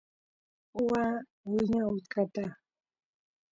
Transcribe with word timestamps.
waa 0.87 1.13
wiña 1.51 1.81
utkata 1.97 2.45